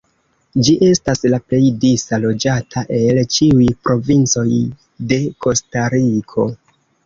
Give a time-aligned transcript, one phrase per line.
[0.67, 4.49] Ĝi estas la plej disa loĝata el ĉiuj provincoj
[5.15, 6.53] de Kostariko.